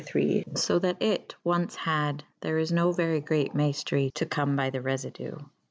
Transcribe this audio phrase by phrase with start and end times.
[0.59, 4.71] fo that it ones had / there is no very great mayftry to come by
[4.71, 5.45] the refydue.